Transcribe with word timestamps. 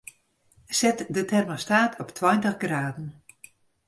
Set 0.79 1.05
de 1.09 1.23
termostaat 1.25 1.99
op 1.99 2.09
tweintich 2.09 2.55
graden. 2.57 3.23